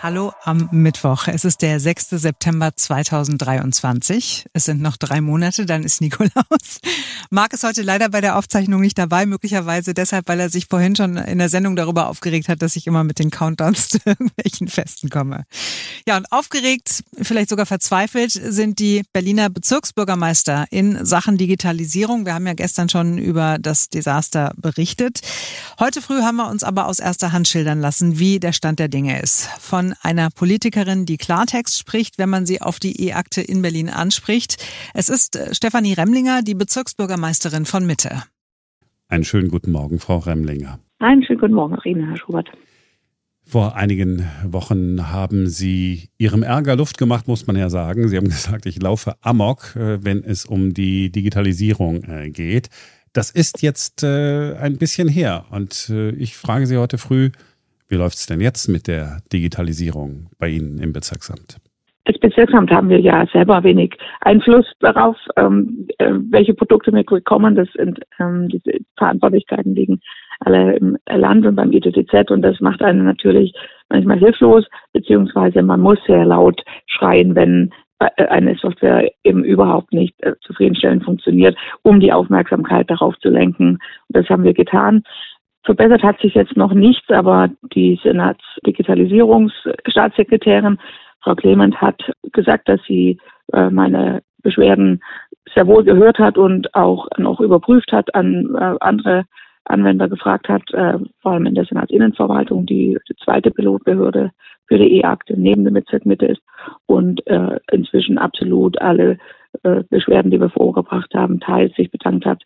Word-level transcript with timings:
Hallo 0.00 0.32
am 0.44 0.68
Mittwoch. 0.70 1.26
Es 1.26 1.44
ist 1.44 1.60
der 1.60 1.80
6. 1.80 2.10
September 2.10 2.70
2023. 2.74 4.46
Es 4.52 4.64
sind 4.64 4.80
noch 4.80 4.96
drei 4.96 5.20
Monate, 5.20 5.66
dann 5.66 5.82
ist 5.82 6.00
Nikolaus. 6.00 6.30
Marc 7.30 7.52
ist 7.52 7.64
heute 7.64 7.82
leider 7.82 8.08
bei 8.08 8.20
der 8.20 8.38
Aufzeichnung 8.38 8.80
nicht 8.80 8.96
dabei, 8.96 9.26
möglicherweise 9.26 9.94
deshalb, 9.94 10.28
weil 10.28 10.38
er 10.38 10.50
sich 10.50 10.66
vorhin 10.66 10.94
schon 10.94 11.16
in 11.16 11.38
der 11.38 11.48
Sendung 11.48 11.74
darüber 11.74 12.06
aufgeregt 12.06 12.48
hat, 12.48 12.62
dass 12.62 12.76
ich 12.76 12.86
immer 12.86 13.02
mit 13.02 13.18
den 13.18 13.32
Countdowns 13.32 13.88
zu 13.88 13.98
irgendwelchen 14.04 14.68
Festen 14.68 15.10
komme. 15.10 15.46
Ja, 16.06 16.16
und 16.16 16.30
aufgeregt, 16.30 17.02
vielleicht 17.20 17.50
sogar 17.50 17.66
verzweifelt, 17.66 18.30
sind 18.30 18.78
die 18.78 19.02
Berliner 19.12 19.50
Bezirksbürgermeister 19.50 20.66
in 20.70 21.04
Sachen 21.04 21.38
Digitalisierung. 21.38 22.24
Wir 22.24 22.34
haben 22.34 22.46
ja 22.46 22.54
gestern 22.54 22.88
schon 22.88 23.18
über 23.18 23.58
das 23.58 23.88
Desaster 23.88 24.52
berichtet. 24.56 25.22
Heute 25.80 26.00
früh 26.02 26.22
haben 26.22 26.36
wir 26.36 26.48
uns 26.48 26.62
aber 26.62 26.86
aus 26.86 27.00
erster 27.00 27.32
Hand 27.32 27.48
schildern 27.48 27.80
lassen, 27.80 28.20
wie 28.20 28.38
der 28.38 28.52
Stand 28.52 28.78
der 28.78 28.88
Dinge 28.88 29.20
ist. 29.20 29.48
Von 29.60 29.87
einer 30.02 30.30
Politikerin, 30.30 31.06
die 31.06 31.16
Klartext 31.16 31.78
spricht, 31.78 32.18
wenn 32.18 32.28
man 32.28 32.46
sie 32.46 32.60
auf 32.60 32.78
die 32.78 33.08
E-Akte 33.08 33.40
in 33.40 33.62
Berlin 33.62 33.88
anspricht. 33.88 34.56
Es 34.94 35.08
ist 35.08 35.36
äh, 35.36 35.54
Stefanie 35.54 35.94
Remlinger, 35.94 36.42
die 36.42 36.54
Bezirksbürgermeisterin 36.54 37.64
von 37.64 37.86
Mitte. 37.86 38.22
Einen 39.08 39.24
schönen 39.24 39.48
guten 39.48 39.70
Morgen, 39.70 39.98
Frau 39.98 40.18
Remlinger. 40.18 40.78
Einen 40.98 41.22
schönen 41.24 41.40
guten 41.40 41.54
Morgen, 41.54 41.74
Rina, 41.74 42.08
Herr 42.08 42.18
Schubert. 42.18 42.50
Vor 43.42 43.76
einigen 43.76 44.28
Wochen 44.44 45.10
haben 45.10 45.46
Sie 45.46 46.10
Ihrem 46.18 46.42
Ärger 46.42 46.76
Luft 46.76 46.98
gemacht, 46.98 47.28
muss 47.28 47.46
man 47.46 47.56
ja 47.56 47.70
sagen. 47.70 48.08
Sie 48.08 48.16
haben 48.16 48.28
gesagt, 48.28 48.66
ich 48.66 48.82
laufe 48.82 49.14
amok, 49.22 49.76
äh, 49.76 50.04
wenn 50.04 50.22
es 50.24 50.44
um 50.44 50.74
die 50.74 51.10
Digitalisierung 51.10 52.04
äh, 52.04 52.30
geht. 52.30 52.68
Das 53.14 53.30
ist 53.30 53.62
jetzt 53.62 54.04
ein 54.04 54.76
bisschen 54.76 55.08
her. 55.08 55.46
Und 55.50 55.90
ich 56.18 56.36
frage 56.36 56.66
Sie 56.66 56.76
heute 56.76 56.98
früh, 56.98 57.30
wie 57.88 57.96
läuft 57.96 58.16
es 58.16 58.26
denn 58.26 58.40
jetzt 58.40 58.68
mit 58.68 58.86
der 58.86 59.18
Digitalisierung 59.32 60.28
bei 60.38 60.48
Ihnen 60.48 60.78
im 60.78 60.92
Bezirksamt? 60.92 61.58
Als 62.04 62.18
Bezirksamt 62.18 62.70
haben 62.70 62.88
wir 62.88 63.00
ja 63.00 63.26
selber 63.32 63.62
wenig 63.62 63.94
Einfluss 64.22 64.64
darauf, 64.80 65.16
ähm, 65.36 65.86
äh, 65.98 66.12
welche 66.30 66.54
Produkte 66.54 66.90
wir 66.92 67.04
bekommen. 67.04 67.54
Das 67.54 67.68
sind 67.74 68.00
ähm, 68.18 68.48
diese 68.48 68.78
Verantwortlichkeiten 68.96 69.74
liegen 69.74 70.00
alle 70.40 70.76
im 70.76 70.96
Land 71.10 71.44
und 71.44 71.56
beim 71.56 71.72
ITTZ 71.72 72.30
und 72.30 72.42
das 72.42 72.60
macht 72.60 72.80
einen 72.82 73.04
natürlich 73.04 73.52
manchmal 73.88 74.18
hilflos, 74.18 74.64
beziehungsweise 74.92 75.62
man 75.62 75.80
muss 75.80 75.98
sehr 76.06 76.24
laut 76.24 76.62
schreien, 76.86 77.34
wenn 77.34 77.72
äh, 77.98 78.26
eine 78.26 78.54
Software 78.54 79.10
eben 79.24 79.44
überhaupt 79.44 79.92
nicht 79.92 80.14
äh, 80.22 80.34
zufriedenstellend 80.42 81.04
funktioniert, 81.04 81.56
um 81.82 81.98
die 82.00 82.12
Aufmerksamkeit 82.12 82.88
darauf 82.88 83.18
zu 83.18 83.28
lenken. 83.28 83.70
Und 83.70 83.80
das 84.16 84.28
haben 84.28 84.44
wir 84.44 84.54
getan. 84.54 85.02
Verbessert 85.68 86.02
hat 86.02 86.18
sich 86.20 86.32
jetzt 86.32 86.56
noch 86.56 86.72
nichts, 86.72 87.10
aber 87.10 87.50
die 87.74 88.00
Senatsdigitalisierungsstaatssekretärin 88.02 90.78
Frau 91.22 91.34
Clement 91.34 91.78
hat 91.78 92.10
gesagt, 92.32 92.70
dass 92.70 92.80
sie 92.88 93.18
äh, 93.52 93.68
meine 93.68 94.22
Beschwerden 94.42 95.02
sehr 95.54 95.66
wohl 95.66 95.84
gehört 95.84 96.18
hat 96.18 96.38
und 96.38 96.74
auch 96.74 97.06
noch 97.18 97.40
überprüft 97.40 97.92
hat, 97.92 98.14
an 98.14 98.54
äh, 98.54 98.76
andere 98.80 99.26
Anwender 99.66 100.08
gefragt 100.08 100.48
hat, 100.48 100.62
äh, 100.72 100.98
vor 101.20 101.32
allem 101.32 101.44
in 101.44 101.54
der 101.54 101.66
Senatsinnenverwaltung, 101.66 102.64
die, 102.64 102.96
zweite 103.22 103.50
Pilotbehörde 103.50 104.30
für 104.68 104.78
die 104.78 105.02
E-Akte 105.02 105.38
neben 105.38 105.64
der 105.64 105.74
Mitte 105.74 106.00
ist 106.24 106.40
und 106.86 107.20
inzwischen 107.72 108.16
absolut 108.16 108.80
alle 108.80 109.18
Beschwerden, 109.90 110.30
die 110.30 110.40
wir 110.40 110.50
vorgebracht 110.50 111.12
haben, 111.14 111.40
teils 111.40 111.74
sich 111.74 111.90
bedankt 111.90 112.26
hat, 112.26 112.44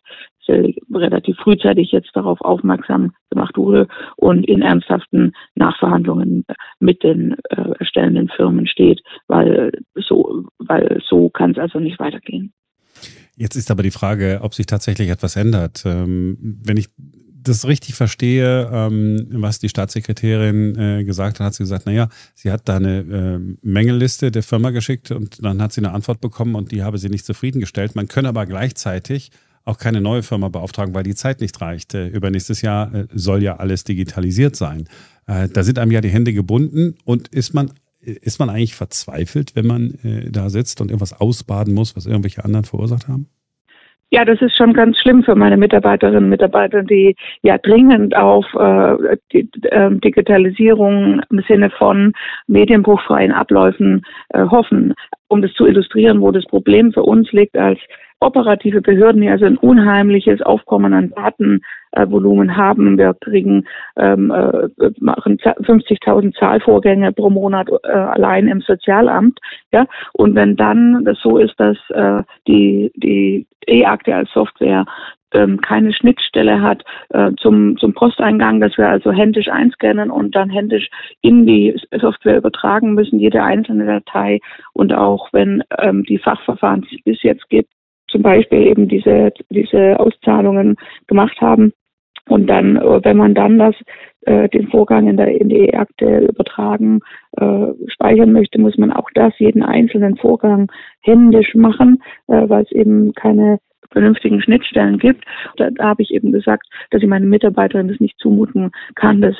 relativ 0.49 1.37
frühzeitig 1.37 1.91
jetzt 1.91 2.11
darauf 2.13 2.41
aufmerksam 2.41 3.13
gemacht 3.29 3.57
wurde 3.57 3.87
und 4.15 4.45
in 4.45 4.61
ernsthaften 4.61 5.33
Nachverhandlungen 5.55 6.45
mit 6.79 7.03
den 7.03 7.35
äh, 7.49 7.71
erstellenden 7.79 8.29
Firmen 8.29 8.67
steht, 8.67 9.01
weil 9.27 9.71
so, 9.95 10.45
weil 10.59 11.01
so 11.05 11.29
kann 11.29 11.51
es 11.51 11.57
also 11.57 11.79
nicht 11.79 11.99
weitergehen. 11.99 12.53
Jetzt 13.35 13.55
ist 13.55 13.71
aber 13.71 13.83
die 13.83 13.91
Frage, 13.91 14.39
ob 14.43 14.53
sich 14.53 14.67
tatsächlich 14.67 15.09
etwas 15.09 15.35
ändert. 15.35 15.83
Ähm, 15.85 16.37
wenn 16.63 16.77
ich 16.77 16.89
das 17.43 17.67
richtig 17.67 17.95
verstehe, 17.95 18.69
ähm, 18.71 19.27
was 19.31 19.59
die 19.59 19.69
Staatssekretärin 19.69 20.77
äh, 20.77 21.03
gesagt 21.03 21.39
hat, 21.39 21.47
hat 21.47 21.53
sie 21.53 21.63
gesagt, 21.63 21.85
naja, 21.85 22.09
sie 22.35 22.51
hat 22.51 22.69
da 22.69 22.77
eine 22.77 22.99
äh, 22.99 23.55
Mängelliste 23.61 24.31
der 24.31 24.43
Firma 24.43 24.69
geschickt 24.69 25.11
und 25.11 25.43
dann 25.43 25.61
hat 25.61 25.73
sie 25.73 25.81
eine 25.81 25.91
Antwort 25.91 26.21
bekommen 26.21 26.55
und 26.55 26.71
die 26.71 26.83
habe 26.83 26.97
sie 26.97 27.09
nicht 27.09 27.25
zufriedengestellt. 27.25 27.95
Man 27.95 28.07
könne 28.07 28.29
aber 28.29 28.45
gleichzeitig 28.45 29.31
auch 29.65 29.77
keine 29.77 30.01
neue 30.01 30.23
Firma 30.23 30.49
beauftragen, 30.49 30.93
weil 30.93 31.03
die 31.03 31.15
Zeit 31.15 31.41
nicht 31.41 31.59
reicht. 31.61 31.93
Äh, 31.93 32.07
übernächstes 32.07 32.61
Jahr 32.61 32.93
äh, 32.93 33.07
soll 33.13 33.43
ja 33.43 33.57
alles 33.57 33.83
digitalisiert 33.83 34.55
sein. 34.55 34.87
Äh, 35.27 35.47
da 35.49 35.63
sind 35.63 35.79
einem 35.79 35.91
ja 35.91 36.01
die 36.01 36.09
Hände 36.09 36.33
gebunden 36.33 36.95
und 37.05 37.29
ist 37.29 37.53
man 37.53 37.71
ist 38.05 38.37
man 38.37 38.49
eigentlich 38.49 38.75
verzweifelt, 38.75 39.55
wenn 39.55 39.65
man 39.65 39.97
da 40.29 40.49
sitzt 40.49 40.81
und 40.81 40.89
irgendwas 40.89 41.13
ausbaden 41.21 41.73
muss, 41.73 41.95
was 41.95 42.05
irgendwelche 42.05 42.43
anderen 42.43 42.65
verursacht 42.65 43.07
haben? 43.07 43.29
Ja, 44.13 44.25
das 44.25 44.39
ist 44.43 44.55
schon 44.55 44.73
ganz 44.73 44.99
schlimm 44.99 45.23
für 45.23 45.33
meine 45.33 45.57
Mitarbeiterinnen 45.57 46.25
und 46.25 46.29
Mitarbeiter, 46.29 46.83
die 46.83 47.15
ja 47.41 47.57
dringend 47.57 48.15
auf 48.15 48.45
äh, 48.53 49.17
die 49.31 49.49
äh, 49.63 49.89
Digitalisierung 49.89 51.21
im 51.31 51.43
Sinne 51.47 51.71
von 51.71 52.13
medienbruchfreien 52.45 53.31
Abläufen 53.31 54.05
äh, 54.29 54.45
hoffen. 54.45 54.93
Um 55.29 55.41
das 55.41 55.51
zu 55.53 55.65
illustrieren, 55.65 56.21
wo 56.21 56.29
das 56.29 56.45
Problem 56.45 56.93
für 56.93 57.01
uns 57.01 57.31
liegt 57.31 57.57
als 57.57 57.79
operative 58.23 58.81
Behörden, 58.81 59.21
die 59.21 59.29
also 59.29 59.45
ein 59.45 59.57
unheimliches 59.57 60.41
Aufkommen 60.41 60.93
an 60.93 61.11
Datenvolumen 61.11 62.57
haben. 62.57 62.97
Wir 62.97 63.13
kriegen 63.13 63.65
ähm, 63.97 64.31
äh, 64.31 64.69
machen 64.99 65.37
50.000 65.37 66.37
Zahlvorgänge 66.37 67.11
pro 67.11 67.29
Monat 67.29 67.69
äh, 67.83 67.87
allein 67.87 68.47
im 68.47 68.61
Sozialamt. 68.61 69.39
Ja, 69.71 69.85
und 70.13 70.35
wenn 70.35 70.55
dann 70.55 71.05
das 71.05 71.19
so 71.19 71.37
ist, 71.37 71.59
dass 71.59 71.77
äh, 71.89 72.23
die 72.47 72.91
die 72.95 73.45
E-Akte 73.67 74.15
als 74.15 74.31
Software 74.31 74.85
ähm, 75.33 75.61
keine 75.61 75.93
Schnittstelle 75.93 76.61
hat 76.61 76.83
äh, 77.09 77.31
zum, 77.37 77.77
zum 77.77 77.93
Posteingang, 77.93 78.61
dass 78.61 78.77
wir 78.77 78.87
also 78.87 79.11
händisch 79.11 79.49
einscannen 79.49 80.11
und 80.11 80.35
dann 80.35 80.49
händisch 80.49 80.89
in 81.21 81.45
die 81.45 81.75
Software 81.99 82.37
übertragen 82.37 82.93
müssen, 82.93 83.19
jede 83.19 83.43
einzelne 83.43 83.85
Datei 83.85 84.39
und 84.73 84.93
auch 84.93 85.29
wenn 85.33 85.63
ähm, 85.79 86.03
die 86.03 86.17
Fachverfahren, 86.17 86.81
die 86.81 86.97
es 86.97 87.03
bis 87.03 87.23
jetzt 87.23 87.49
gibt, 87.49 87.69
zum 88.13 88.21
Beispiel 88.21 88.67
eben 88.67 88.87
diese, 88.87 89.33
diese 89.49 89.99
Auszahlungen 89.99 90.77
gemacht 91.07 91.41
haben. 91.41 91.73
Und 92.29 92.47
dann, 92.47 92.77
äh, 92.77 93.03
wenn 93.03 93.17
man 93.17 93.33
dann 93.33 93.59
das, 93.59 93.75
äh, 94.21 94.47
den 94.47 94.69
Vorgang 94.69 95.07
in, 95.07 95.17
der, 95.17 95.27
in 95.41 95.49
die 95.49 95.65
E-Akte 95.65 96.19
übertragen, 96.19 97.01
äh, 97.37 97.67
speichern 97.87 98.31
möchte, 98.31 98.61
muss 98.61 98.77
man 98.77 98.93
auch 98.93 99.09
das, 99.13 99.37
jeden 99.39 99.63
einzelnen 99.63 100.15
Vorgang 100.15 100.71
händisch 101.01 101.53
machen, 101.55 102.01
äh, 102.27 102.47
weil 102.47 102.63
es 102.63 102.71
eben 102.71 103.13
keine 103.13 103.59
vernünftigen 103.91 104.41
Schnittstellen 104.41 104.97
gibt. 104.97 105.25
Da, 105.57 105.69
da 105.71 105.85
habe 105.85 106.01
ich 106.01 106.11
eben 106.11 106.31
gesagt, 106.31 106.67
dass 106.91 107.01
ich 107.01 107.07
meinen 107.07 107.29
Mitarbeitern 107.29 107.87
das 107.87 107.99
nicht 107.99 108.17
zumuten 108.19 108.71
kann, 108.95 109.21
dass, 109.21 109.35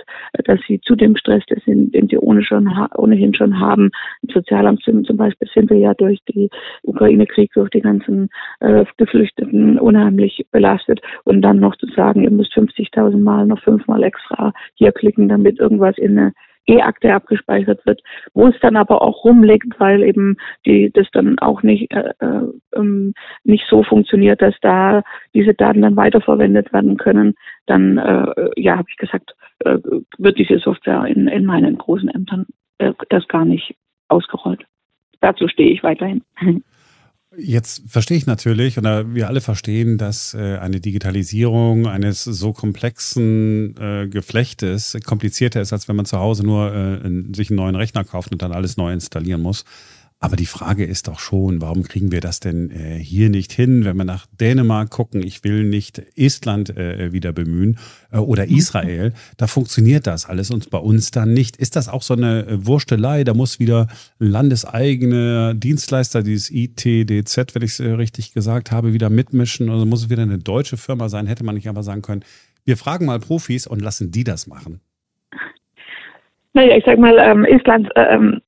dass 0.46 0.60
sie 0.68 0.80
zu 0.82 0.96
dem 0.96 1.16
Stress, 1.16 1.44
den, 1.66 1.92
den 1.92 2.08
sie 2.08 2.18
ohne 2.18 2.44
schon, 2.44 2.68
ohnehin 2.96 3.34
schon 3.34 3.60
haben, 3.60 3.92
im 4.22 4.30
Sozialamt 4.30 4.84
sind, 4.84 5.08
zum 5.08 5.18
Beispiel 5.18 5.48
sind 5.54 5.70
wir 5.70 5.78
ja 5.78 5.94
durch 5.94 6.20
die 6.30 6.50
Ukraine-Krieg, 6.84 7.52
durch 7.54 7.70
die 7.70 7.82
ganzen 7.82 8.30
äh, 8.60 8.86
Geflüchteten 8.98 9.80
unheimlich 9.80 10.46
belastet 10.52 11.02
und 11.24 11.42
dann 11.42 11.60
noch 11.60 11.76
zu 11.78 11.88
sagen, 11.88 12.24
ihr 12.24 12.32
müsst 12.32 12.54
50.000 12.54 13.18
Mal 13.18 13.46
noch 13.46 13.62
fünfmal 13.62 14.04
extra 14.04 14.54
hier 14.76 14.92
klicken, 14.92 15.30
damit 15.30 15.60
irgendwas 15.60 15.98
in 15.98 16.18
eine 16.18 16.34
E-Akte 16.68 17.14
abgespeichert 17.14 17.86
wird, 17.86 18.02
wo 18.34 18.48
es 18.48 18.56
dann 18.62 18.76
aber 18.76 19.02
auch 19.02 19.24
rumliegt, 19.24 19.80
weil 19.80 20.04
eben 20.04 20.38
die 20.66 20.92
das 20.92 21.08
dann 21.12 21.40
auch 21.40 21.64
nicht 21.64 21.92
äh, 21.92 22.14
äh, 22.20 22.44
ähm, 22.76 23.14
nicht 23.44 23.66
so 23.70 23.84
funktioniert, 23.84 24.42
dass 24.42 24.56
da 24.62 25.04
diese 25.34 25.54
Daten 25.54 25.82
dann 25.82 25.96
weiterverwendet 25.96 26.72
werden 26.74 26.98
können, 26.98 27.36
dann 27.66 27.98
äh, 27.98 28.50
ja 28.56 28.78
habe 28.78 28.88
ich 28.90 28.98
gesagt, 28.98 29.36
äh, 29.60 29.78
wird 30.18 30.38
diese 30.38 30.60
Software 30.60 31.06
in, 31.06 31.28
in 31.28 31.46
meinen 31.46 31.78
großen 31.78 32.10
Ämtern 32.10 32.46
äh, 32.78 32.94
das 33.10 33.28
gar 33.28 33.46
nicht 33.46 33.76
ausgerollt. 34.08 34.66
Dazu 35.22 35.48
stehe 35.48 35.72
ich 35.72 35.84
weiterhin. 35.84 36.24
Jetzt 37.38 37.84
verstehe 37.88 38.18
ich 38.18 38.28
natürlich, 38.28 38.78
oder 38.78 39.16
wir 39.16 39.28
alle 39.28 39.42
verstehen, 39.42 39.98
dass 39.98 40.34
äh, 40.34 40.58
eine 40.58 40.80
Digitalisierung 40.80 41.88
eines 41.88 42.24
so 42.24 42.54
komplexen 42.54 43.76
äh, 43.78 44.08
Geflechtes 44.08 44.98
komplizierter 45.04 45.62
ist, 45.62 45.74
als 45.74 45.88
wenn 45.88 45.96
man 45.96 46.06
zu 46.06 46.20
Hause 46.20 46.44
nur 46.46 46.74
äh, 46.74 47.36
sich 47.36 47.50
einen 47.50 47.58
neuen 47.58 47.76
Rechner 47.76 48.04
kauft 48.04 48.32
und 48.32 48.42
dann 48.42 48.52
alles 48.52 48.78
neu 48.78 48.94
installieren 48.94 49.42
muss. 49.42 49.66
Aber 50.24 50.38
die 50.38 50.46
Frage 50.46 50.86
ist 50.86 51.10
doch 51.10 51.20
schon, 51.20 51.60
warum 51.60 51.84
kriegen 51.84 52.14
wir 52.14 52.22
das 52.22 52.40
denn 52.40 52.72
äh, 52.72 52.98
hier 52.98 53.30
nicht 53.30 53.52
hin, 53.52 53.84
wenn 53.84 53.98
wir 53.98 54.06
nach 54.06 54.26
Dänemark 54.28 54.90
gucken? 54.90 55.22
Ich 55.22 55.44
will 55.44 55.66
nicht 55.66 56.02
Estland 56.16 56.70
äh, 56.78 57.12
wieder 57.12 57.34
bemühen 57.34 57.78
äh, 58.10 58.20
oder 58.20 58.46
mhm. 58.46 58.56
Israel. 58.56 59.14
Da 59.36 59.48
funktioniert 59.48 60.08
das 60.08 60.26
alles 60.26 60.50
und 60.50 60.70
bei 60.70 60.78
uns 60.78 61.12
dann 61.12 61.34
nicht. 61.34 61.58
Ist 61.58 61.76
das 61.76 61.90
auch 61.90 62.04
so 62.04 62.14
eine 62.14 62.48
äh, 62.48 62.66
Wurstelei? 62.66 63.26
Da 63.26 63.34
muss 63.34 63.60
wieder 63.60 63.88
landeseigene 64.18 65.56
Dienstleister, 65.56 66.24
dieses 66.24 66.50
ITDZ, 66.50 67.54
wenn 67.54 67.62
ich 67.62 67.72
es 67.72 67.80
äh, 67.82 67.90
richtig 67.90 68.34
gesagt 68.34 68.72
habe, 68.72 68.94
wieder 68.94 69.10
mitmischen. 69.10 69.70
Also 69.70 69.86
muss 69.86 70.04
es 70.04 70.10
wieder 70.10 70.24
eine 70.24 70.38
deutsche 70.38 70.78
Firma 70.78 71.10
sein. 71.10 71.28
Hätte 71.28 71.44
man 71.44 71.56
nicht 71.56 71.68
aber 71.68 71.84
sagen 71.84 72.02
können, 72.02 72.24
wir 72.64 72.78
fragen 72.78 73.08
mal 73.08 73.20
Profis 73.20 73.68
und 73.68 73.82
lassen 73.82 74.10
die 74.12 74.24
das 74.24 74.48
machen. 74.48 74.80
Naja, 76.54 76.78
ich 76.78 76.86
sag 76.86 77.00
mal, 77.00 77.18
ähm, 77.18 77.46
Island 77.46 77.90
ähm, 77.96 78.40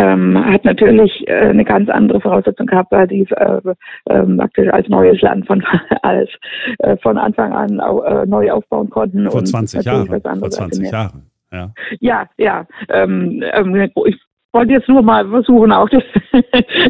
ähm, 0.00 0.44
hat 0.46 0.64
natürlich 0.64 1.28
äh, 1.28 1.48
eine 1.50 1.64
ganz 1.64 1.90
andere 1.90 2.20
Voraussetzung 2.20 2.66
gehabt, 2.66 2.90
weil 2.90 3.06
die 3.06 3.26
äh, 3.30 3.60
äh, 4.06 4.22
praktisch 4.22 4.68
als 4.72 4.88
neues 4.88 5.20
Land 5.20 5.46
von 5.46 5.62
als 6.02 6.30
äh, 6.78 6.96
von 6.98 7.18
Anfang 7.18 7.52
an 7.52 7.80
au, 7.80 8.02
äh, 8.02 8.24
neu 8.26 8.50
aufbauen 8.50 8.88
konnten. 8.88 9.30
Vor 9.30 9.44
20 9.44 9.84
Jahren. 9.84 10.06
Vor 10.06 10.50
20 10.50 10.90
Jahren. 10.90 11.30
Ja, 11.52 11.70
ja. 12.00 12.28
ja 12.38 12.66
ähm, 12.88 13.42
ähm, 13.52 13.90
ich 14.06 14.16
wollte 14.52 14.72
jetzt 14.72 14.88
nur 14.88 15.02
mal 15.02 15.28
versuchen, 15.28 15.70
auch 15.70 15.88
das, 15.90 16.02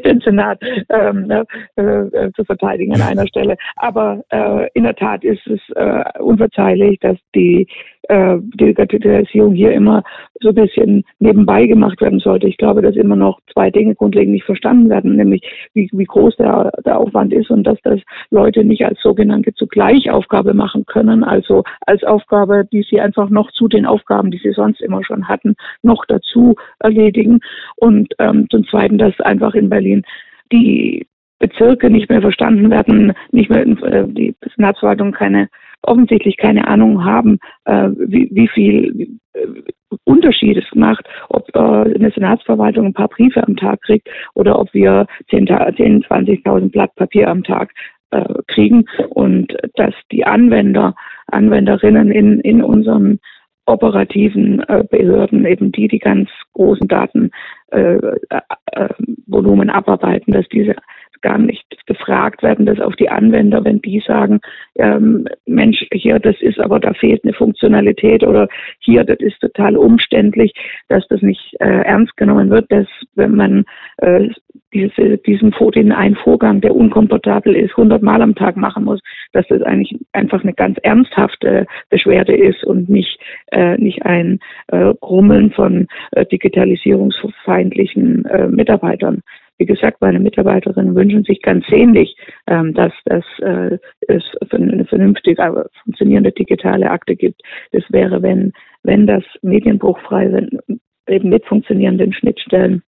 den 0.05 0.21
Senat 0.21 0.61
ähm, 0.89 1.27
ne, 1.27 1.45
äh, 1.77 2.31
zu 2.37 2.45
verteidigen 2.45 2.95
an 2.95 3.03
einer 3.03 3.27
Stelle. 3.29 3.57
Aber 3.77 4.23
äh, 4.31 4.69
in 4.75 4.85
der 4.85 4.95
Tat 4.95 5.25
ist 5.25 5.47
es 5.47 5.61
äh, 5.75 6.05
unverzeihlich, 6.21 7.01
dass 7.01 7.19
die 7.35 7.67
äh, 8.09 8.37
Digitalisierung 8.55 9.55
hier 9.55 9.73
immer 9.73 10.03
so 10.41 10.49
ein 10.49 10.55
bisschen 10.55 11.05
nebenbei 11.19 11.67
gemacht 11.67 12.01
werden 12.01 12.19
sollte. 12.19 12.49
Ich 12.49 12.57
glaube, 12.57 12.83
dass 12.83 12.97
immer 12.97 13.17
noch 13.17 13.41
zwei 13.53 13.71
Dinge 13.71 13.95
grundlegend 13.95 14.33
nicht 14.33 14.45
verstanden 14.45 14.89
werden, 14.89 15.17
nämlich 15.17 15.43
wie, 15.75 15.89
wie 15.93 16.05
groß 16.05 16.37
der, 16.37 16.73
der 16.85 16.99
Aufwand 16.99 17.33
ist 17.33 17.51
und 17.51 17.65
dass 17.65 17.79
das 17.83 18.01
Leute 18.31 18.65
nicht 18.65 18.85
als 18.85 19.01
sogenannte 19.01 19.53
Zugleichaufgabe 19.55 20.55
machen 20.55 20.87
können, 20.87 21.25
also 21.25 21.65
als 21.87 22.03
Aufgabe, 22.05 22.67
die 22.73 22.83
sie 22.83 23.01
einfach 23.01 23.29
noch 23.31 23.51
zu 23.53 23.69
den 23.69 23.87
Aufgaben, 23.87 24.31
die 24.31 24.39
sie 24.39 24.53
sonst 24.53 24.81
immer 24.81 25.05
schon 25.05 25.29
hatten, 25.29 25.55
noch 25.83 26.05
dazu 26.07 26.57
erledigen. 26.79 27.41
Und 27.77 28.15
ähm, 28.19 28.47
zum 28.51 28.67
Zweiten, 28.67 28.99
dass 28.99 29.19
einfach 29.21 29.55
in 29.55 29.69
Berlin 29.69 30.03
die 30.53 31.07
Bezirke 31.39 31.91
nicht 31.91 32.09
mehr 32.09 32.21
verstanden 32.21 32.71
werden, 32.71 33.15
nicht 33.33 33.51
mehr 33.51 33.67
äh, 33.67 34.07
die 34.07 34.35
Senatsverwaltung 34.57 35.13
keine 35.13 35.49
offensichtlich 35.83 36.37
keine 36.37 36.67
Ahnung 36.69 37.05
haben, 37.05 37.39
äh, 37.65 37.89
wie, 37.97 38.29
wie 38.33 38.49
viel 38.49 39.19
äh, 39.33 39.47
Unterschied 40.05 40.57
es 40.57 40.75
macht, 40.75 41.07
ob 41.29 41.49
äh, 41.55 41.59
eine 41.59 42.11
Senatsverwaltung 42.11 42.87
ein 42.87 42.95
paar 42.95 43.09
Briefe 43.09 43.47
am 43.47 43.57
Tag 43.57 43.83
kriegt 43.83 44.09
oder 44.35 44.59
ob 44.59 44.73
wir 44.75 45.07
10, 45.31 45.47
10 45.47 46.05
20.000 46.05 46.71
Blatt 46.71 46.95
Papier 46.97 47.29
am 47.29 47.45
Tag 47.45 47.73
kriegen 48.49 48.87
und 49.11 49.57
dass 49.77 49.95
die 50.11 50.27
Anwender, 50.27 50.97
Anwenderinnen 51.29 52.11
in, 52.11 52.41
in 52.41 52.61
unseren 52.61 53.21
operativen 53.67 54.65
Behörden, 54.91 55.47
eben 55.47 55.71
die, 55.71 55.87
die 55.87 56.01
ganz 56.01 56.29
großen 56.55 56.89
Datenvolumen 56.89 57.31
äh, 59.69 59.73
äh, 59.73 59.77
abarbeiten, 59.77 60.33
dass 60.33 60.49
diese 60.49 60.75
gar 61.23 61.39
nicht 61.39 61.87
gefragt 61.87 62.43
werden, 62.43 62.67
das 62.67 62.81
auf 62.81 62.97
die 62.97 63.09
Anwender, 63.09 63.65
wenn 63.65 63.81
die 63.81 64.03
sagen, 64.07 64.41
ähm, 64.77 65.27
Mensch, 65.47 65.87
hier, 65.93 66.19
das 66.19 66.41
ist 66.41 66.61
aber, 66.61 66.81
da 66.81 66.93
fehlt 66.95 67.25
eine 67.25 67.33
Funktionalität 67.33 68.23
oder 68.23 68.49
hier, 68.79 69.05
das 69.05 69.19
ist 69.21 69.41
total 69.41 69.77
umständlich, 69.77 70.53
dass 70.89 71.07
das 71.09 71.23
nicht 71.23 71.55
äh, 71.61 71.83
ernst 71.83 72.17
genommen 72.17 72.51
wird, 72.51 72.71
dass 72.71 72.87
wenn 73.15 73.35
man 73.35 73.65
äh, 73.99 74.29
diese, 74.73 75.19
diesen 75.19 75.53
den 75.75 75.93
einen 75.93 76.17
Vorgang, 76.17 76.61
der 76.61 76.75
unkomfortabel 76.75 77.55
ist, 77.57 77.77
hundertmal 77.77 78.23
am 78.23 78.35
Tag 78.35 78.57
machen 78.57 78.85
muss, 78.85 79.01
dass 79.33 79.47
das 79.49 79.63
eigentlich 79.63 79.99
einfach 80.13 80.43
eine 80.43 80.55
ganz 80.55 80.79
ernsthafte 80.83 81.67
Beschwerde 81.89 82.35
ist 82.37 82.65
und 82.65 82.89
nicht, 82.89 83.19
äh, 83.53 83.77
nicht 83.79 84.05
ein 84.05 84.39
äh, 84.69 84.95
Grummeln 85.01 85.51
von 85.51 85.87
äh, 86.13 86.25
digitalisierungsfeindlichen 86.27 88.25
äh, 88.27 88.49
Mitarbeitern. 88.49 89.23
Wie 89.61 89.67
gesagt, 89.67 90.01
meine 90.01 90.19
Mitarbeiterinnen 90.19 90.95
wünschen 90.95 91.23
sich 91.23 91.43
ganz 91.43 91.67
sehnlich, 91.67 92.17
ähm, 92.47 92.73
dass, 92.73 92.95
dass 93.05 93.25
äh, 93.41 93.77
es 94.09 94.25
eine 94.53 94.87
vernünftig 94.87 95.39
funktionierende 95.85 96.33
digitale 96.33 96.91
Akte 96.91 97.15
gibt. 97.15 97.43
Das 97.71 97.85
wäre, 97.91 98.23
wenn, 98.23 98.55
wenn 98.85 99.07
das 99.07 99.23
medienbruchfrei, 99.43 100.49
eben 101.09 101.29
mit 101.29 101.45
funktionierenden 101.45 102.15
Schnittstellen 102.15 102.83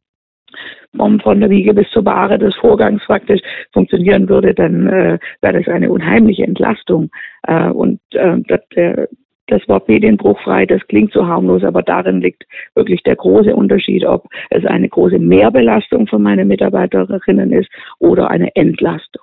von 0.96 1.40
der 1.40 1.50
Wiege 1.50 1.74
bis 1.74 1.90
zur 1.90 2.04
Bahre 2.04 2.38
des 2.38 2.54
Vorgangs 2.54 3.04
praktisch 3.04 3.40
funktionieren 3.72 4.28
würde, 4.28 4.54
dann 4.54 4.86
äh, 4.86 5.18
wäre 5.40 5.62
das 5.62 5.74
eine 5.74 5.90
unheimliche 5.90 6.44
Entlastung. 6.44 7.10
Äh, 7.48 7.70
und 7.70 7.98
äh, 8.12 8.38
der, 8.76 9.08
das 9.50 9.66
Wort 9.68 9.88
medienbruchfrei, 9.88 10.66
das 10.66 10.80
klingt 10.88 11.12
so 11.12 11.26
harmlos, 11.26 11.64
aber 11.64 11.82
darin 11.82 12.20
liegt 12.20 12.44
wirklich 12.74 13.02
der 13.02 13.16
große 13.16 13.54
Unterschied, 13.54 14.04
ob 14.04 14.28
es 14.50 14.64
eine 14.64 14.88
große 14.88 15.18
Mehrbelastung 15.18 16.06
von 16.06 16.22
meinen 16.22 16.48
Mitarbeiterinnen 16.48 17.52
ist 17.52 17.68
oder 17.98 18.30
eine 18.30 18.54
Entlastung. 18.56 19.22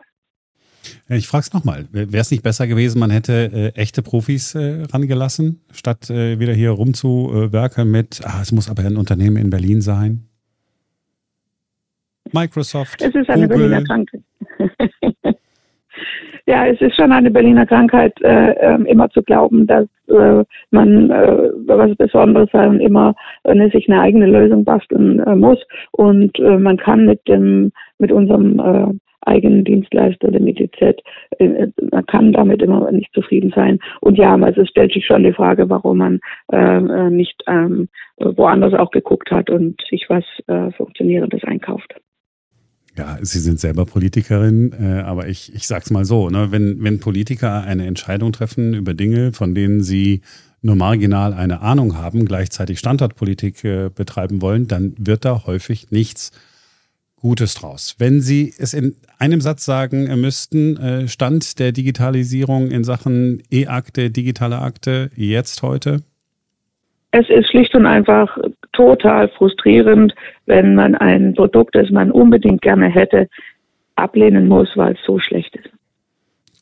Ich 1.09 1.27
frage 1.27 1.44
es 1.44 1.53
nochmal. 1.53 1.85
Wäre 1.91 2.18
es 2.18 2.31
nicht 2.31 2.44
besser 2.44 2.68
gewesen, 2.68 3.00
man 3.00 3.12
hätte 3.12 3.74
äh, 3.75 3.79
echte 3.79 4.01
Profis 4.01 4.56
äh, 4.56 4.83
rangelassen, 4.91 5.62
statt 5.71 6.09
äh, 6.09 6.39
wieder 6.39 6.53
hier 6.53 6.71
rumzuwerkeln 6.71 7.89
mit, 7.89 8.21
ah, 8.24 8.39
es 8.41 8.51
muss 8.51 8.69
aber 8.69 8.83
ein 8.83 8.97
Unternehmen 8.97 9.38
in 9.38 9.50
Berlin 9.50 9.81
sein? 9.81 10.27
Microsoft. 12.33 13.01
Es 13.01 13.15
ist 13.15 13.29
eine 13.29 13.47
Google. 13.47 13.69
Berliner 13.69 13.83
Krankheit. 13.83 14.21
ja, 16.47 16.65
es 16.65 16.79
ist 16.81 16.95
schon 16.95 17.11
eine 17.11 17.29
Berliner 17.29 17.65
Krankheit, 17.65 18.13
äh, 18.21 18.51
äh, 18.51 18.81
immer 18.89 19.09
zu 19.09 19.21
glauben, 19.21 19.67
dass 19.67 19.88
äh, 20.07 20.44
man 20.71 21.09
äh, 21.09 21.49
was 21.65 21.95
Besonderes 21.95 22.49
sei 22.51 22.67
und 22.67 22.79
immer 22.79 23.15
äh, 23.44 23.69
sich 23.69 23.89
eine 23.89 24.01
eigene 24.01 24.27
Lösung 24.27 24.63
basteln 24.63 25.19
äh, 25.19 25.35
muss. 25.35 25.59
Und 25.91 26.39
äh, 26.39 26.57
man 26.57 26.77
kann 26.77 27.05
mit 27.05 27.27
dem, 27.27 27.71
mit 27.99 28.11
unserem 28.11 28.59
äh, 28.59 28.94
eigenen 29.27 29.65
Dienstleister, 29.65 30.31
dem 30.31 30.47
ITZ, 30.47 31.01
äh, 31.39 31.67
man 31.91 32.05
kann 32.05 32.31
damit 32.31 32.61
immer 32.61 32.89
nicht 32.91 33.13
zufrieden 33.13 33.51
sein. 33.53 33.79
Und 34.00 34.17
ja, 34.17 34.35
also 34.35 34.61
es 34.61 34.69
stellt 34.69 34.93
sich 34.93 35.05
schon 35.05 35.23
die 35.23 35.33
Frage, 35.33 35.69
warum 35.69 35.97
man 35.97 36.19
äh, 36.51 36.77
äh 36.77 37.09
nicht 37.09 37.43
ähm, 37.47 37.89
woanders 38.17 38.73
auch 38.73 38.91
geguckt 38.91 39.31
hat 39.31 39.50
und 39.50 39.81
sich 39.89 40.05
was 40.09 40.23
äh, 40.47 40.71
Funktionierendes 40.71 41.43
einkauft. 41.43 41.93
Ja, 42.97 43.19
Sie 43.21 43.39
sind 43.39 43.59
selber 43.59 43.85
Politikerin, 43.85 44.73
äh, 44.79 45.01
aber 45.01 45.27
ich, 45.27 45.53
ich 45.53 45.67
sag's 45.67 45.91
mal 45.91 46.03
so, 46.03 46.29
ne, 46.29 46.51
wenn, 46.51 46.83
wenn 46.83 46.99
Politiker 46.99 47.61
eine 47.61 47.85
Entscheidung 47.85 48.31
treffen 48.31 48.73
über 48.73 48.95
Dinge, 48.95 49.33
von 49.33 49.53
denen 49.53 49.83
sie 49.83 50.21
nur 50.63 50.75
marginal 50.75 51.33
eine 51.33 51.61
Ahnung 51.61 51.95
haben, 51.95 52.25
gleichzeitig 52.25 52.79
Standortpolitik 52.79 53.63
äh, 53.63 53.89
betreiben 53.94 54.41
wollen, 54.41 54.67
dann 54.67 54.95
wird 54.97 55.25
da 55.25 55.45
häufig 55.45 55.91
nichts 55.91 56.31
Gutes 57.19 57.55
draus. 57.55 57.95
Wenn 57.97 58.21
Sie 58.21 58.53
es 58.57 58.73
in 58.73 58.95
einem 59.17 59.41
Satz 59.41 59.65
sagen 59.65 60.05
müssten, 60.21 60.77
äh, 60.77 61.07
Stand 61.07 61.59
der 61.59 61.71
Digitalisierung 61.71 62.69
in 62.69 62.83
Sachen 62.83 63.41
E-Akte, 63.51 64.11
digitale 64.11 64.59
Akte 64.59 65.09
jetzt 65.15 65.63
heute? 65.63 66.03
Es 67.11 67.27
ist 67.29 67.50
schlicht 67.50 67.73
und 67.73 67.86
einfach 67.86 68.38
total 68.77 69.27
frustrierend, 69.29 70.13
wenn 70.46 70.75
man 70.75 70.96
ein 70.96 71.34
Produkt, 71.34 71.75
das 71.75 71.89
man 71.89 72.12
unbedingt 72.12 72.62
gerne 72.62 72.88
hätte, 72.88 73.27
ablehnen 73.96 74.48
muss, 74.48 74.69
weil 74.75 74.93
es 74.93 75.00
so 75.05 75.19
schlecht 75.19 75.55
ist. 75.55 75.69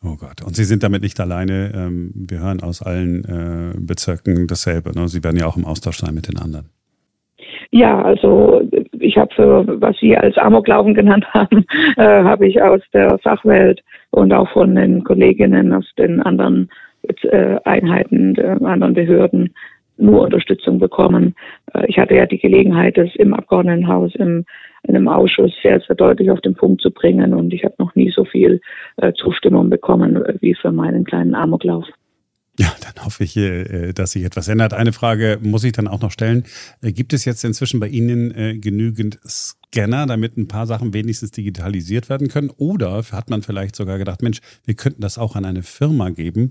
Oh 0.04 0.16
Gott. 0.16 0.42
Und 0.46 0.56
Sie 0.56 0.64
sind 0.64 0.84
damit 0.84 1.02
nicht 1.02 1.20
alleine. 1.20 1.72
Ähm, 1.76 2.12
wir 2.16 2.40
hören 2.40 2.62
aus 2.62 2.82
allen 2.82 3.26
äh, 3.26 3.78
Bezirken 3.78 4.48
dasselbe. 4.48 4.92
Ne? 4.98 5.08
Sie 5.08 5.24
werden 5.24 5.38
ja 5.38 5.48
auch 5.48 5.58
im 5.58 5.66
Austausch 5.66 5.98
sein 5.98 6.14
mit 6.14 6.28
den 6.28 6.38
anderen. 6.38 6.70
Ja, 7.72 8.02
also 8.02 8.62
ich 9.00 9.18
habe 9.18 9.34
für 9.36 9.82
was 9.82 9.98
Sie 9.98 10.16
als 10.16 10.38
Amoklaufen 10.38 10.94
genannt 10.94 11.26
haben, 11.34 11.66
äh, 11.98 12.24
habe 12.24 12.48
ich 12.48 12.62
aus 12.62 12.82
der 12.94 13.18
Fachwelt 13.20 13.84
und 14.12 14.32
auch 14.32 14.50
von 14.52 14.76
den 14.76 15.04
Kolleginnen 15.04 15.74
aus 15.74 15.86
den 15.98 16.22
anderen 16.22 16.70
äh, 17.24 17.58
Einheiten, 17.66 18.36
der 18.36 18.62
anderen 18.62 18.94
Behörden 18.94 19.54
nur 19.98 20.22
Unterstützung 20.22 20.80
bekommen. 20.80 21.36
Äh, 21.74 21.86
ich 21.88 21.98
hatte 21.98 22.16
ja 22.16 22.26
die 22.26 22.40
Gelegenheit, 22.40 22.98
das 22.98 23.10
im 23.16 23.34
Abgeordnetenhaus, 23.34 24.16
im, 24.16 24.46
in 24.84 24.96
einem 24.96 25.08
Ausschuss 25.08 25.54
sehr, 25.62 25.80
sehr 25.82 25.96
deutlich 25.96 26.32
auf 26.32 26.42
den 26.42 26.56
Punkt 26.56 26.82
zu 26.82 26.92
bringen. 26.92 27.34
Und 27.34 27.54
ich 27.54 27.64
habe 27.64 27.76
noch 27.80 27.96
nie 27.96 28.10
so 28.10 28.26
viel 28.26 28.62
äh, 28.98 29.14
Zustimmung 29.14 29.70
bekommen 29.70 30.24
äh, 30.24 30.36
wie 30.42 30.56
für 30.56 30.72
meinen 30.72 31.06
kleinen 31.06 31.36
Amoklauf. 31.36 31.86
Ja, 32.58 32.74
dann 32.82 33.04
hoffe 33.04 33.26
ich, 33.26 33.36
äh, 33.36 33.92
dass 33.92 34.12
sich 34.12 34.24
etwas 34.24 34.48
ändert. 34.48 34.74
Eine 34.74 34.94
Frage 34.94 35.40
muss 35.42 35.66
ich 35.66 35.74
dann 35.74 35.90
auch 35.90 36.02
noch 36.02 36.12
stellen. 36.12 36.46
Äh, 36.82 36.94
gibt 36.94 37.12
es 37.12 37.26
jetzt 37.26 37.44
inzwischen 37.44 37.82
bei 37.82 37.88
Ihnen 37.90 38.34
äh, 38.34 38.58
genügend 38.58 39.20
Scanner, 39.26 40.06
damit 40.06 40.38
ein 40.38 40.48
paar 40.48 40.66
Sachen 40.66 40.94
wenigstens 40.94 41.32
digitalisiert 41.32 42.10
werden 42.10 42.30
können? 42.30 42.50
Oder 42.56 43.04
hat 43.12 43.30
man 43.30 43.42
vielleicht 43.42 43.76
sogar 43.76 43.98
gedacht, 43.98 44.22
Mensch, 44.22 44.40
wir 44.64 44.74
könnten 44.74 45.02
das 45.02 45.18
auch 45.18 45.36
an 45.36 45.44
eine 45.44 45.64
Firma 45.64 46.12
geben, 46.12 46.50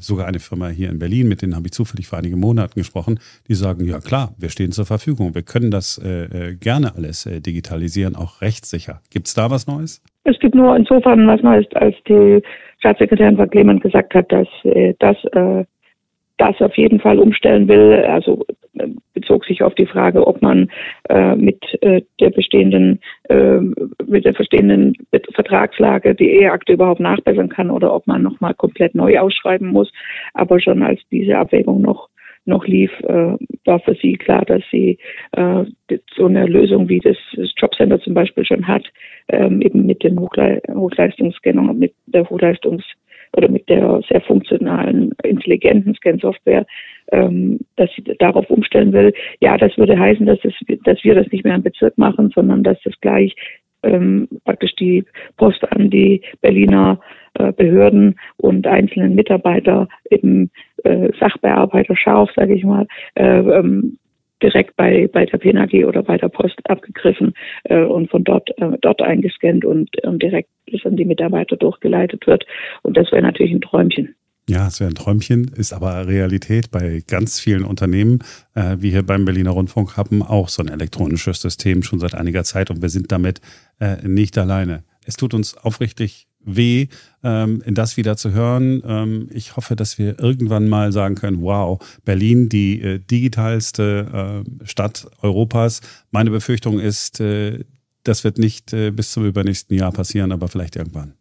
sogar 0.00 0.26
eine 0.26 0.40
Firma 0.40 0.68
hier 0.68 0.90
in 0.90 0.98
Berlin, 0.98 1.28
mit 1.28 1.42
denen 1.42 1.54
habe 1.54 1.68
ich 1.68 1.72
zufällig 1.72 2.08
vor 2.08 2.18
einigen 2.18 2.40
Monaten 2.40 2.80
gesprochen, 2.80 3.20
die 3.46 3.54
sagen, 3.54 3.84
ja 3.84 4.00
klar, 4.00 4.34
wir 4.38 4.48
stehen 4.48 4.72
zur 4.72 4.84
Verfügung, 4.84 5.36
wir 5.36 5.42
können 5.42 5.70
das 5.70 6.00
gerne 6.58 6.94
alles 6.96 7.22
digitalisieren, 7.22 8.16
auch 8.16 8.40
rechtssicher. 8.40 9.00
Gibt 9.10 9.28
es 9.28 9.34
da 9.34 9.48
was 9.50 9.68
Neues? 9.68 10.02
Es 10.24 10.38
gibt 10.40 10.56
nur 10.56 10.74
insofern 10.76 11.24
was 11.28 11.40
Neues, 11.42 11.66
als 11.74 11.94
die 12.08 12.42
Staatssekretärin 12.78 13.36
von 13.36 13.50
Clement 13.50 13.82
gesagt 13.82 14.14
hat, 14.14 14.30
dass 14.30 14.48
äh, 14.64 14.94
das 14.98 15.16
äh, 15.32 15.64
das 16.38 16.60
auf 16.60 16.76
jeden 16.76 17.00
Fall 17.00 17.18
umstellen 17.18 17.66
will. 17.68 18.04
Also 18.06 18.44
äh, 18.74 18.88
bezog 19.14 19.44
sich 19.44 19.62
auf 19.62 19.74
die 19.74 19.86
Frage, 19.86 20.26
ob 20.26 20.42
man 20.42 20.70
äh, 21.08 21.34
mit 21.34 21.62
äh, 21.82 22.02
der 22.20 22.30
bestehenden 22.30 23.00
äh, 23.28 23.58
mit 24.06 24.24
der 24.24 24.32
bestehenden 24.32 24.94
Vertragslage 25.32 26.14
die 26.14 26.30
Eheakte 26.30 26.74
überhaupt 26.74 27.00
nachbessern 27.00 27.48
kann 27.48 27.70
oder 27.70 27.94
ob 27.94 28.06
man 28.06 28.22
nochmal 28.22 28.54
komplett 28.54 28.94
neu 28.94 29.18
ausschreiben 29.18 29.68
muss. 29.68 29.90
Aber 30.34 30.60
schon 30.60 30.82
als 30.82 31.00
diese 31.10 31.38
Abwägung 31.38 31.80
noch 31.80 32.08
noch 32.46 32.66
lief, 32.66 32.90
äh, 33.00 33.36
war 33.64 33.80
für 33.80 33.94
sie 33.94 34.14
klar, 34.14 34.44
dass 34.44 34.62
sie 34.70 34.98
äh, 35.32 35.64
so 36.14 36.26
eine 36.26 36.46
Lösung 36.46 36.88
wie 36.88 37.00
das, 37.00 37.16
das 37.34 37.52
Jobcenter 37.56 38.00
zum 38.00 38.14
Beispiel 38.14 38.44
schon 38.44 38.66
hat, 38.66 38.84
ähm, 39.28 39.60
eben 39.60 39.86
mit 39.86 40.02
den 40.02 40.18
Hochle 40.18 40.62
Hochleistungsscannern, 40.72 41.78
mit 41.78 41.94
der 42.06 42.24
Hochleistungs- 42.26 42.94
oder 43.36 43.48
mit 43.48 43.68
der 43.68 44.00
sehr 44.08 44.20
funktionalen, 44.22 45.12
intelligenten 45.22 45.94
Scan-Software, 45.94 46.66
ähm, 47.12 47.58
dass 47.76 47.90
sie 47.94 48.02
darauf 48.18 48.48
umstellen 48.50 48.92
will. 48.92 49.12
Ja, 49.40 49.56
das 49.56 49.76
würde 49.76 49.98
heißen, 49.98 50.26
dass, 50.26 50.38
es, 50.44 50.54
dass 50.84 51.02
wir 51.04 51.14
das 51.14 51.30
nicht 51.32 51.44
mehr 51.44 51.56
im 51.56 51.62
Bezirk 51.62 51.98
machen, 51.98 52.30
sondern 52.34 52.62
dass 52.62 52.80
das 52.84 52.94
gleich 53.00 53.34
ähm, 53.82 54.28
praktisch 54.44 54.74
die 54.76 55.04
Post 55.36 55.70
an 55.72 55.90
die 55.90 56.22
Berliner 56.40 57.00
äh, 57.34 57.52
Behörden 57.52 58.18
und 58.38 58.66
einzelnen 58.66 59.14
Mitarbeiter, 59.14 59.88
eben 60.10 60.50
äh, 60.86 61.12
Sachbearbeiter 61.18 61.96
scharf, 61.96 62.30
sage 62.34 62.54
ich 62.54 62.64
mal, 62.64 62.86
äh, 63.14 63.38
ähm, 63.38 63.98
direkt 64.42 64.76
bei, 64.76 65.08
bei 65.12 65.24
der 65.24 65.38
PNAG 65.38 65.86
oder 65.86 66.02
bei 66.02 66.18
der 66.18 66.28
Post 66.28 66.58
abgegriffen 66.64 67.32
äh, 67.64 67.82
und 67.82 68.10
von 68.10 68.22
dort, 68.22 68.50
dort 68.82 69.00
eingescannt 69.00 69.64
und, 69.64 69.90
direkt 70.04 70.50
bis 70.66 70.84
an 70.84 70.96
die 70.96 71.06
Mitarbeiter 71.06 71.56
durchgeleitet 71.56 72.26
wird. 72.26 72.44
Und 72.82 72.96
das 72.96 73.10
wäre 73.12 73.22
natürlich 73.22 73.52
ein 73.52 73.62
Träumchen. 73.62 74.14
Ja, 74.48 74.68
es 74.68 74.78
wäre 74.78 74.90
ein 74.90 74.94
Träumchen, 74.94 75.50
ist 75.56 75.72
aber 75.72 76.06
Realität 76.06 76.70
bei 76.70 77.02
ganz 77.08 77.40
vielen 77.40 77.64
Unternehmen. 77.64 78.20
Äh, 78.54 78.76
wir 78.78 78.90
hier 78.90 79.02
beim 79.02 79.24
Berliner 79.24 79.50
Rundfunk 79.50 79.96
haben 79.96 80.22
auch 80.22 80.48
so 80.48 80.62
ein 80.62 80.68
elektronisches 80.68 81.40
System 81.40 81.82
schon 81.82 81.98
seit 81.98 82.14
einiger 82.14 82.44
Zeit 82.44 82.70
und 82.70 82.80
wir 82.80 82.88
sind 82.88 83.10
damit 83.10 83.40
äh, 83.80 84.06
nicht 84.06 84.38
alleine. 84.38 84.84
Es 85.04 85.16
tut 85.16 85.34
uns 85.34 85.56
aufrichtig 85.56 86.28
weh, 86.46 86.86
ähm, 87.22 87.62
das 87.66 87.96
wieder 87.96 88.16
zu 88.16 88.32
hören. 88.32 88.82
Ähm, 88.86 89.28
ich 89.32 89.56
hoffe, 89.56 89.76
dass 89.76 89.98
wir 89.98 90.18
irgendwann 90.18 90.68
mal 90.68 90.92
sagen 90.92 91.16
können, 91.16 91.42
wow, 91.42 91.78
Berlin, 92.04 92.48
die 92.48 92.80
äh, 92.80 92.98
digitalste 92.98 94.44
äh, 94.62 94.66
Stadt 94.66 95.06
Europas. 95.22 95.80
Meine 96.10 96.30
Befürchtung 96.30 96.78
ist, 96.78 97.20
äh, 97.20 97.64
das 98.04 98.24
wird 98.24 98.38
nicht 98.38 98.72
äh, 98.72 98.90
bis 98.90 99.12
zum 99.12 99.26
übernächsten 99.26 99.76
Jahr 99.76 99.92
passieren, 99.92 100.32
aber 100.32 100.48
vielleicht 100.48 100.76
irgendwann. 100.76 101.12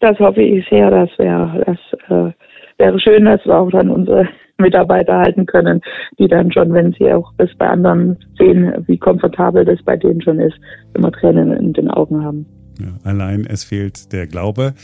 Das 0.00 0.18
hoffe 0.18 0.42
ich 0.42 0.66
sehr. 0.68 0.90
Das 0.90 1.08
wäre 1.18 1.64
das 1.66 1.78
äh, 2.08 2.32
wäre 2.78 3.00
schön, 3.00 3.24
dass 3.24 3.44
wir 3.46 3.58
auch 3.58 3.70
dann 3.70 3.90
unsere 3.90 4.28
Mitarbeiter 4.58 5.18
halten 5.18 5.46
können, 5.46 5.80
die 6.18 6.28
dann 6.28 6.52
schon, 6.52 6.72
wenn 6.72 6.92
sie 6.92 7.12
auch 7.12 7.32
das 7.38 7.50
bei 7.56 7.68
anderen 7.68 8.18
sehen, 8.38 8.72
wie 8.86 8.98
komfortabel 8.98 9.64
das 9.64 9.82
bei 9.82 9.96
denen 9.96 10.22
schon 10.22 10.38
ist, 10.38 10.56
immer 10.94 11.10
Tränen 11.10 11.52
in 11.52 11.72
den 11.72 11.90
Augen 11.90 12.24
haben. 12.24 12.46
Ja, 12.78 12.98
allein 13.04 13.46
es 13.46 13.64
fehlt 13.64 14.12
der 14.12 14.26
Glaube. 14.26 14.74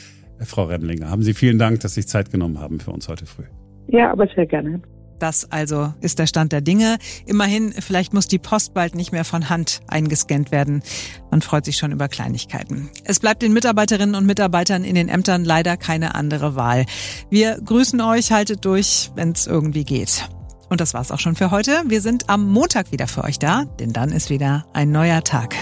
Frau 0.40 0.64
Remlinger, 0.64 1.10
haben 1.10 1.22
Sie 1.22 1.34
vielen 1.34 1.58
Dank, 1.58 1.80
dass 1.80 1.94
Sie 1.94 2.02
sich 2.02 2.08
Zeit 2.08 2.30
genommen 2.30 2.60
haben 2.60 2.80
für 2.80 2.92
uns 2.92 3.08
heute 3.08 3.26
früh. 3.26 3.44
Ja, 3.88 4.10
aber 4.10 4.26
sehr 4.34 4.46
gerne. 4.46 4.80
Das 5.20 5.52
also 5.52 5.92
ist 6.00 6.18
der 6.18 6.26
Stand 6.26 6.52
der 6.52 6.62
Dinge. 6.62 6.96
Immerhin, 7.26 7.72
vielleicht 7.72 8.14
muss 8.14 8.26
die 8.26 8.38
Post 8.38 8.72
bald 8.72 8.94
nicht 8.94 9.12
mehr 9.12 9.24
von 9.24 9.50
Hand 9.50 9.82
eingescannt 9.86 10.50
werden. 10.50 10.82
Man 11.30 11.42
freut 11.42 11.66
sich 11.66 11.76
schon 11.76 11.92
über 11.92 12.08
Kleinigkeiten. 12.08 12.88
Es 13.04 13.20
bleibt 13.20 13.42
den 13.42 13.52
Mitarbeiterinnen 13.52 14.14
und 14.14 14.26
Mitarbeitern 14.26 14.82
in 14.82 14.94
den 14.94 15.10
Ämtern 15.10 15.44
leider 15.44 15.76
keine 15.76 16.14
andere 16.14 16.56
Wahl. 16.56 16.86
Wir 17.28 17.60
grüßen 17.62 18.00
euch, 18.00 18.32
haltet 18.32 18.64
durch, 18.64 19.10
wenn 19.14 19.32
es 19.32 19.46
irgendwie 19.46 19.84
geht. 19.84 20.28
Und 20.70 20.80
das 20.80 20.94
war's 20.94 21.12
auch 21.12 21.20
schon 21.20 21.36
für 21.36 21.50
heute. 21.50 21.82
Wir 21.86 22.00
sind 22.00 22.30
am 22.30 22.48
Montag 22.48 22.90
wieder 22.90 23.06
für 23.06 23.24
euch 23.24 23.38
da, 23.38 23.64
denn 23.78 23.92
dann 23.92 24.10
ist 24.10 24.30
wieder 24.30 24.64
ein 24.72 24.90
neuer 24.90 25.22
Tag. 25.22 25.54